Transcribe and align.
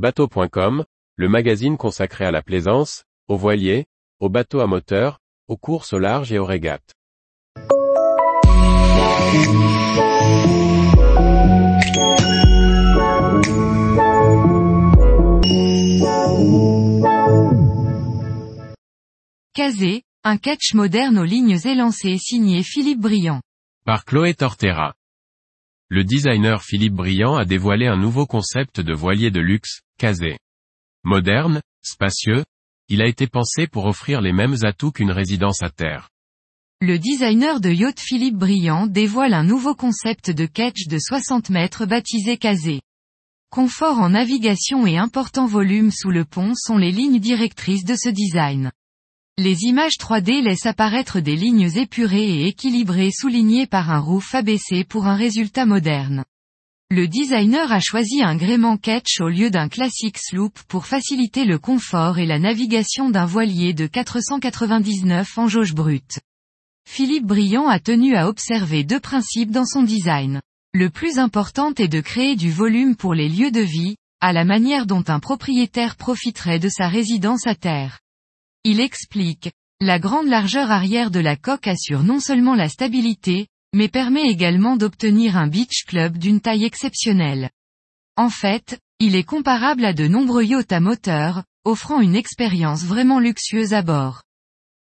Bateau.com, 0.00 0.86
le 1.16 1.28
magazine 1.28 1.76
consacré 1.76 2.24
à 2.24 2.30
la 2.30 2.40
plaisance, 2.40 3.04
aux 3.28 3.36
voiliers, 3.36 3.84
aux 4.18 4.30
bateaux 4.30 4.60
à 4.60 4.66
moteur, 4.66 5.18
aux 5.46 5.58
courses 5.58 5.92
au 5.92 5.98
large 5.98 6.32
et 6.32 6.38
aux 6.38 6.46
régates. 6.46 6.94
Casé, 19.52 20.04
un 20.24 20.38
catch 20.38 20.72
moderne 20.72 21.18
aux 21.18 21.24
lignes 21.24 21.58
élancées 21.62 22.16
signé 22.16 22.62
Philippe 22.62 23.00
Briand. 23.00 23.42
Par 23.84 24.06
Chloé 24.06 24.32
Tortera. 24.32 24.94
Le 25.92 26.04
designer 26.04 26.62
Philippe 26.62 26.94
Briand 26.94 27.36
a 27.36 27.44
dévoilé 27.44 27.86
un 27.86 27.98
nouveau 27.98 28.24
concept 28.24 28.80
de 28.80 28.94
voilier 28.94 29.30
de 29.30 29.40
luxe, 29.40 29.82
casé. 30.00 30.38
Moderne, 31.04 31.60
spacieux, 31.82 32.44
il 32.88 33.02
a 33.02 33.06
été 33.06 33.26
pensé 33.26 33.66
pour 33.66 33.84
offrir 33.84 34.22
les 34.22 34.32
mêmes 34.32 34.56
atouts 34.62 34.92
qu'une 34.92 35.10
résidence 35.10 35.62
à 35.62 35.68
terre. 35.68 36.08
Le 36.80 36.98
designer 36.98 37.60
de 37.60 37.68
yacht 37.68 38.00
Philippe 38.00 38.38
Briand 38.38 38.86
dévoile 38.86 39.34
un 39.34 39.44
nouveau 39.44 39.74
concept 39.74 40.30
de 40.30 40.46
catch 40.46 40.86
de 40.86 40.98
60 40.98 41.50
mètres 41.50 41.84
baptisé 41.84 42.38
Casé. 42.38 42.80
Confort 43.50 43.98
en 43.98 44.10
navigation 44.10 44.86
et 44.86 44.96
important 44.96 45.44
volume 45.44 45.90
sous 45.90 46.10
le 46.10 46.24
pont 46.24 46.54
sont 46.54 46.78
les 46.78 46.92
lignes 46.92 47.20
directrices 47.20 47.84
de 47.84 47.94
ce 47.94 48.08
design. 48.08 48.72
Les 49.36 49.64
images 49.64 49.98
3D 50.00 50.42
laissent 50.42 50.64
apparaître 50.64 51.20
des 51.20 51.36
lignes 51.36 51.70
épurées 51.76 52.40
et 52.40 52.46
équilibrées 52.46 53.10
soulignées 53.12 53.66
par 53.66 53.90
un 53.90 54.00
roof 54.00 54.34
abaissé 54.34 54.82
pour 54.82 55.06
un 55.06 55.16
résultat 55.16 55.66
moderne. 55.66 56.24
Le 56.92 57.06
designer 57.06 57.70
a 57.70 57.78
choisi 57.78 58.20
un 58.20 58.34
gréement 58.34 58.76
catch 58.76 59.20
au 59.20 59.28
lieu 59.28 59.48
d'un 59.48 59.68
classique 59.68 60.18
sloop 60.18 60.58
pour 60.66 60.86
faciliter 60.86 61.44
le 61.44 61.56
confort 61.56 62.18
et 62.18 62.26
la 62.26 62.40
navigation 62.40 63.10
d'un 63.10 63.26
voilier 63.26 63.74
de 63.74 63.86
499 63.86 65.38
en 65.38 65.46
jauge 65.46 65.72
brute. 65.72 66.18
Philippe 66.88 67.26
Briand 67.26 67.68
a 67.68 67.78
tenu 67.78 68.16
à 68.16 68.26
observer 68.26 68.82
deux 68.82 68.98
principes 68.98 69.52
dans 69.52 69.66
son 69.66 69.84
design. 69.84 70.40
Le 70.74 70.90
plus 70.90 71.20
important 71.20 71.72
est 71.74 71.86
de 71.86 72.00
créer 72.00 72.34
du 72.34 72.50
volume 72.50 72.96
pour 72.96 73.14
les 73.14 73.28
lieux 73.28 73.52
de 73.52 73.60
vie, 73.60 73.94
à 74.20 74.32
la 74.32 74.44
manière 74.44 74.86
dont 74.86 75.04
un 75.06 75.20
propriétaire 75.20 75.94
profiterait 75.94 76.58
de 76.58 76.68
sa 76.68 76.88
résidence 76.88 77.46
à 77.46 77.54
terre. 77.54 78.00
Il 78.64 78.80
explique, 78.80 79.52
la 79.80 80.00
grande 80.00 80.26
largeur 80.26 80.72
arrière 80.72 81.12
de 81.12 81.20
la 81.20 81.36
coque 81.36 81.68
assure 81.68 82.02
non 82.02 82.18
seulement 82.18 82.56
la 82.56 82.68
stabilité, 82.68 83.46
mais 83.74 83.88
permet 83.88 84.28
également 84.28 84.76
d'obtenir 84.76 85.36
un 85.36 85.46
beach 85.46 85.84
club 85.86 86.18
d'une 86.18 86.40
taille 86.40 86.64
exceptionnelle. 86.64 87.50
En 88.16 88.28
fait, 88.28 88.78
il 88.98 89.16
est 89.16 89.24
comparable 89.24 89.84
à 89.84 89.92
de 89.92 90.06
nombreux 90.06 90.44
yachts 90.44 90.72
à 90.72 90.80
moteur, 90.80 91.44
offrant 91.64 92.00
une 92.00 92.16
expérience 92.16 92.84
vraiment 92.84 93.20
luxueuse 93.20 93.72
à 93.72 93.82
bord. 93.82 94.22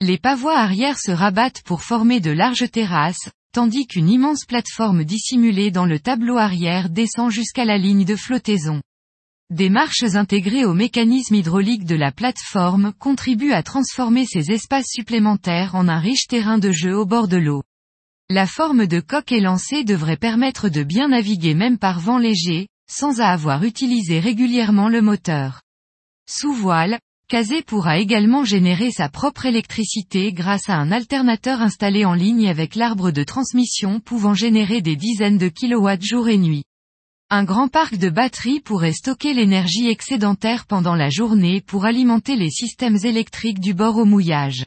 Les 0.00 0.18
pavois 0.18 0.58
arrière 0.58 0.98
se 0.98 1.12
rabattent 1.12 1.62
pour 1.62 1.82
former 1.82 2.20
de 2.20 2.30
larges 2.30 2.70
terrasses, 2.70 3.30
tandis 3.52 3.86
qu'une 3.86 4.08
immense 4.08 4.44
plateforme 4.44 5.04
dissimulée 5.04 5.70
dans 5.70 5.86
le 5.86 6.00
tableau 6.00 6.38
arrière 6.38 6.90
descend 6.90 7.30
jusqu'à 7.30 7.64
la 7.64 7.78
ligne 7.78 8.04
de 8.04 8.16
flottaison. 8.16 8.82
Des 9.50 9.68
marches 9.68 10.14
intégrées 10.14 10.64
au 10.64 10.72
mécanisme 10.72 11.34
hydraulique 11.34 11.84
de 11.84 11.94
la 11.94 12.10
plateforme 12.10 12.92
contribuent 12.98 13.52
à 13.52 13.62
transformer 13.62 14.24
ces 14.24 14.50
espaces 14.50 14.88
supplémentaires 14.88 15.74
en 15.74 15.88
un 15.88 15.98
riche 15.98 16.26
terrain 16.26 16.58
de 16.58 16.72
jeu 16.72 16.96
au 16.96 17.04
bord 17.04 17.28
de 17.28 17.36
l'eau. 17.36 17.62
La 18.30 18.46
forme 18.46 18.86
de 18.86 19.00
coque 19.00 19.32
élancée 19.32 19.84
devrait 19.84 20.16
permettre 20.16 20.68
de 20.68 20.82
bien 20.82 21.08
naviguer 21.08 21.54
même 21.54 21.78
par 21.78 22.00
vent 22.00 22.18
léger, 22.18 22.68
sans 22.90 23.20
avoir 23.20 23.64
utilisé 23.64 24.20
régulièrement 24.20 24.88
le 24.88 25.02
moteur. 25.02 25.60
Sous 26.28 26.52
voile, 26.52 26.98
Kazé 27.28 27.62
pourra 27.62 27.98
également 27.98 28.44
générer 28.44 28.90
sa 28.90 29.08
propre 29.08 29.46
électricité 29.46 30.32
grâce 30.32 30.68
à 30.68 30.74
un 30.74 30.92
alternateur 30.92 31.62
installé 31.62 32.04
en 32.04 32.12
ligne 32.12 32.48
avec 32.48 32.74
l'arbre 32.74 33.10
de 33.10 33.24
transmission 33.24 34.00
pouvant 34.00 34.34
générer 34.34 34.82
des 34.82 34.96
dizaines 34.96 35.38
de 35.38 35.48
kilowatts 35.48 36.04
jour 36.04 36.28
et 36.28 36.36
nuit. 36.36 36.64
Un 37.30 37.44
grand 37.44 37.68
parc 37.68 37.96
de 37.96 38.10
batteries 38.10 38.60
pourrait 38.60 38.92
stocker 38.92 39.32
l'énergie 39.32 39.88
excédentaire 39.88 40.66
pendant 40.66 40.94
la 40.94 41.08
journée 41.08 41.62
pour 41.62 41.86
alimenter 41.86 42.36
les 42.36 42.50
systèmes 42.50 42.98
électriques 43.02 43.60
du 43.60 43.72
bord 43.72 43.96
au 43.96 44.04
mouillage. 44.04 44.66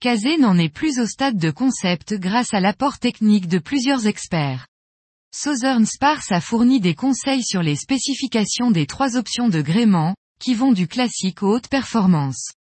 Kazé 0.00 0.38
n'en 0.38 0.56
est 0.58 0.68
plus 0.68 1.00
au 1.00 1.06
stade 1.06 1.38
de 1.38 1.50
concept 1.50 2.14
grâce 2.14 2.54
à 2.54 2.60
l'apport 2.60 2.98
technique 2.98 3.48
de 3.48 3.58
plusieurs 3.58 4.06
experts. 4.06 4.66
Southern 5.34 5.84
Spars 5.84 6.22
a 6.30 6.40
fourni 6.40 6.80
des 6.80 6.94
conseils 6.94 7.42
sur 7.42 7.62
les 7.62 7.76
spécifications 7.76 8.70
des 8.70 8.86
trois 8.86 9.16
options 9.16 9.48
de 9.48 9.60
gréement, 9.60 10.14
qui 10.40 10.54
vont 10.54 10.72
du 10.72 10.86
classique 10.86 11.42
aux 11.42 11.54
hautes 11.54 11.68
performances. 11.68 12.52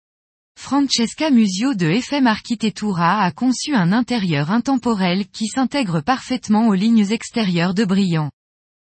Francesca 0.59 1.31
Musio 1.31 1.75
de 1.75 1.87
FM 1.87 2.27
Architectura 2.27 3.23
a 3.23 3.31
conçu 3.33 3.75
un 3.75 3.93
intérieur 3.93 4.51
intemporel 4.51 5.29
qui 5.29 5.47
s'intègre 5.49 6.01
parfaitement 6.01 6.69
aux 6.69 6.75
lignes 6.75 7.13
extérieures 7.13 7.75
de 7.75 7.85
Brillant 7.85 8.31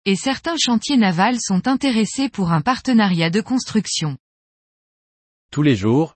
et 0.06 0.16
certains 0.16 0.58
chantiers 0.58 0.98
navals 0.98 1.40
sont 1.40 1.68
intéressés 1.68 2.28
pour 2.28 2.52
un 2.52 2.62
partenariat 2.62 3.30
de 3.30 3.40
construction. 3.42 4.18
Tous 5.52 5.62
les 5.62 5.76
jours, 5.76 6.16